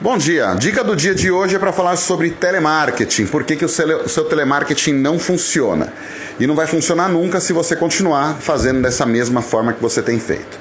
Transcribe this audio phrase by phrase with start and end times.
[0.00, 0.54] Bom dia.
[0.54, 3.26] Dica do dia de hoje é para falar sobre telemarketing.
[3.26, 5.92] Por que, que o, seu, telemarketing não funciona?
[6.38, 10.20] E não vai funcionar nunca se você continuar fazendo dessa mesma forma que você tem
[10.20, 10.56] feito.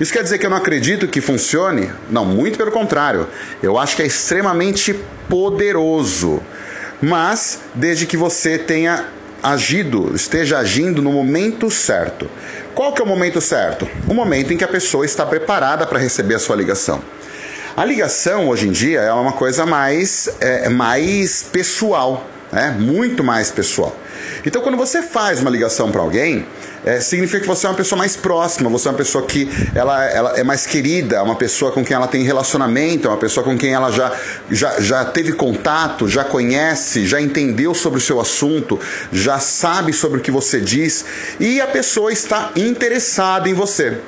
[0.00, 1.88] Isso quer dizer que eu não acredito que funcione?
[2.10, 3.28] Não, muito pelo contrário.
[3.62, 4.92] Eu acho que é extremamente
[5.28, 6.42] poderoso.
[7.00, 9.04] Mas desde que você tenha
[9.40, 12.28] agido, esteja agindo no momento certo.
[12.74, 13.88] Qual que é o momento certo?
[14.08, 17.00] O momento em que a pessoa está preparada para receber a sua ligação.
[17.76, 22.76] A ligação hoje em dia é uma coisa mais, é, mais pessoal, né?
[22.76, 23.96] muito mais pessoal.
[24.44, 26.44] Então, quando você faz uma ligação para alguém,
[26.84, 30.04] é, significa que você é uma pessoa mais próxima, você é uma pessoa que ela,
[30.04, 33.44] ela é mais querida, é uma pessoa com quem ela tem relacionamento, é uma pessoa
[33.44, 34.12] com quem ela já,
[34.50, 38.80] já, já teve contato, já conhece, já entendeu sobre o seu assunto,
[39.12, 41.04] já sabe sobre o que você diz
[41.38, 43.98] e a pessoa está interessada em você.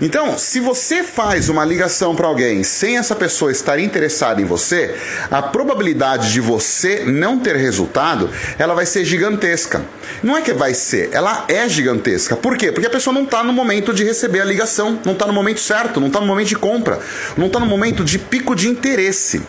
[0.00, 4.94] Então, se você faz uma ligação para alguém sem essa pessoa estar interessada em você,
[5.30, 9.82] a probabilidade de você não ter resultado, ela vai ser gigantesca.
[10.22, 12.36] Não é que vai ser, ela é gigantesca.
[12.36, 12.72] Por quê?
[12.72, 15.60] Porque a pessoa não está no momento de receber a ligação, não está no momento
[15.60, 16.98] certo, não está no momento de compra,
[17.36, 19.42] não está no momento de pico de interesse.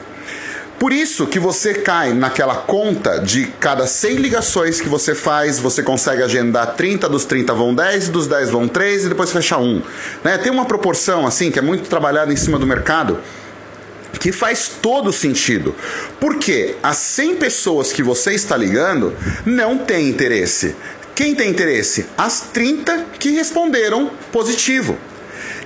[0.81, 5.83] Por isso que você cai naquela conta de cada 100 ligações que você faz, você
[5.83, 9.79] consegue agendar 30, dos 30 vão 10, dos 10 vão 3 e depois fecha um.
[10.23, 10.39] Né?
[10.39, 13.19] Tem uma proporção assim que é muito trabalhada em cima do mercado
[14.19, 15.75] que faz todo sentido.
[16.19, 19.15] Porque as 100 pessoas que você está ligando
[19.45, 20.75] não têm interesse.
[21.13, 22.07] Quem tem interesse?
[22.17, 24.97] As 30 que responderam positivo.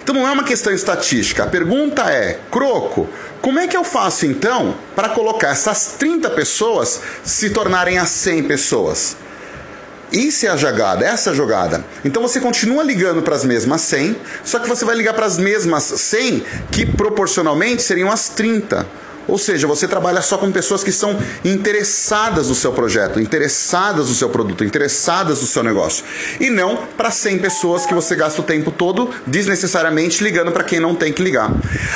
[0.06, 1.42] Então não é uma questão estatística.
[1.42, 3.10] A pergunta é: Croco,
[3.42, 8.44] como é que eu faço então para colocar essas 30 pessoas se tornarem as 100
[8.44, 9.18] pessoas?
[10.12, 11.84] Isso é a jogada, essa é a jogada.
[12.06, 15.40] Então você continua ligando para as mesmas 100, só que você vai ligar para as
[15.40, 18.86] mesmas 100 que proporcionalmente seriam as 30.
[19.28, 24.16] Ou seja, você trabalha só com pessoas que são interessadas no seu projeto, interessadas no
[24.16, 26.04] seu produto, interessadas no seu negócio.
[26.40, 30.80] E não para 100 pessoas que você gasta o tempo todo desnecessariamente ligando para quem
[30.80, 31.52] não tem que ligar.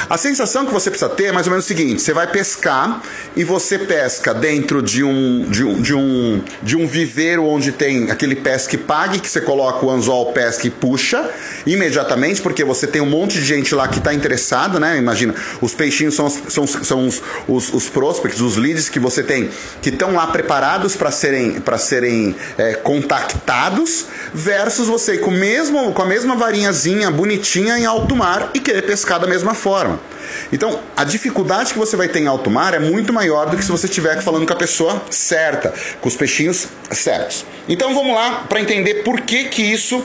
[0.10, 3.02] A sensação que você precisa ter é mais ou menos o seguinte: você vai pescar
[3.36, 8.10] e você pesca dentro de um, de um, de um, de um viveiro onde tem
[8.12, 11.30] aquele pesque pague, que você coloca o anzol, pesca e puxa
[11.66, 14.98] imediatamente, porque você tem um monte de gente lá que está interessada, né?
[14.98, 19.50] Imagina, os peixinhos são, são, são os os, os prospects, os leads que você tem,
[19.82, 26.02] que estão lá preparados para serem, pra serem é, contactados, versus você com, mesmo, com
[26.02, 30.00] a mesma varinhazinha bonitinha em alto mar e querer pescar da mesma forma.
[30.52, 33.64] Então, a dificuldade que você vai ter em alto mar é muito maior do que
[33.64, 37.46] se você estiver falando com a pessoa certa, com os peixinhos certos.
[37.68, 40.04] Então, vamos lá para entender por que que isso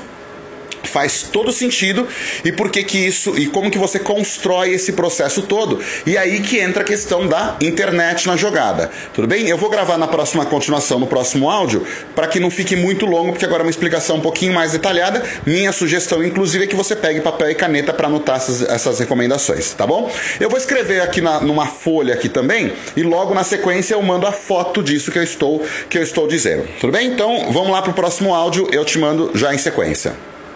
[0.89, 2.07] faz todo sentido
[2.45, 5.81] e por que que isso e como que você constrói esse processo todo.
[6.07, 8.91] E aí que entra a questão da internet na jogada.
[9.13, 9.49] Tudo bem?
[9.49, 13.33] Eu vou gravar na próxima continuação, no próximo áudio, para que não fique muito longo,
[13.33, 15.23] porque agora é uma explicação um pouquinho mais detalhada.
[15.47, 19.73] Minha sugestão, inclusive, é que você pegue papel e caneta para anotar essas, essas, recomendações,
[19.73, 20.11] tá bom?
[20.39, 24.27] Eu vou escrever aqui na, numa folha aqui também e logo na sequência eu mando
[24.27, 26.67] a foto disso que eu estou que eu estou dizendo.
[26.81, 27.09] Tudo bem?
[27.09, 30.15] Então, vamos lá pro próximo áudio, eu te mando já em sequência.